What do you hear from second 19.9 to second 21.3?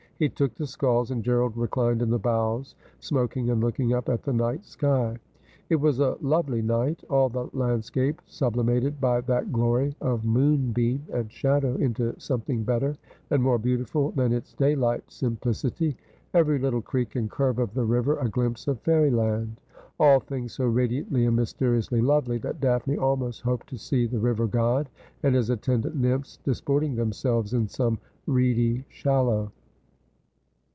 all things so radiantly